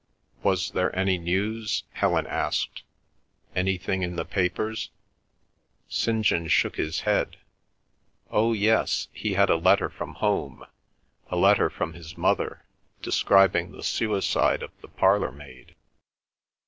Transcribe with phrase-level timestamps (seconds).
[0.41, 1.83] Was there any news?
[1.91, 2.81] Helen asked;
[3.55, 4.89] anything in the papers?
[5.89, 6.25] St.
[6.25, 7.37] John shook his head.
[8.31, 10.65] O yes, he had a letter from home,
[11.29, 12.65] a letter from his mother,
[13.03, 15.75] describing the suicide of the parlour maid.